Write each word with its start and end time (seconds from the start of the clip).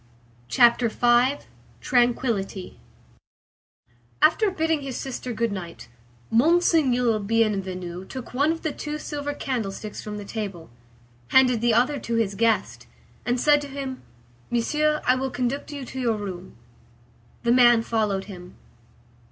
CHAPTER 0.47 0.89
V—TRANQUILLITY 0.89 2.79
After 4.19 4.49
bidding 4.49 4.81
his 4.81 4.97
sister 4.97 5.31
good 5.31 5.51
night, 5.51 5.89
Monseigneur 6.31 7.19
Bienvenu 7.19 8.05
took 8.07 8.33
one 8.33 8.51
of 8.51 8.63
the 8.63 8.71
two 8.71 8.97
silver 8.97 9.35
candlesticks 9.35 10.01
from 10.01 10.17
the 10.17 10.25
table, 10.25 10.71
handed 11.27 11.61
the 11.61 11.75
other 11.75 11.99
to 11.99 12.15
his 12.15 12.33
guest, 12.33 12.87
and 13.27 13.39
said 13.39 13.61
to 13.61 13.67
him,— 13.67 14.01
"Monsieur, 14.49 15.03
I 15.05 15.13
will 15.13 15.29
conduct 15.29 15.71
you 15.71 15.85
to 15.85 15.99
your 15.99 16.17
room." 16.17 16.55
The 17.43 17.51
man 17.51 17.83
followed 17.83 18.23
him. 18.25 18.55